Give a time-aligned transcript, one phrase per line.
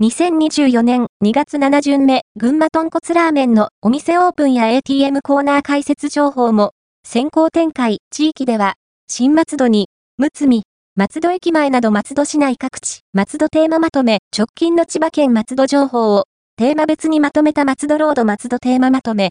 [0.00, 6.70] 2024年2月7巡目、群馬豚骨ラーメンのお店オープンや ATM コーナー開設情報も、
[7.02, 8.74] 先行展開、地域では、
[9.08, 10.62] 新松戸に、むつみ、
[10.94, 16.26] 松戸駅前など松戸市内各地、松戸テーマまとめ、直近の千葉県松戸情報を、
[16.56, 19.26] テーマ別にまとめた松戸ロード松戸テーマまとめ、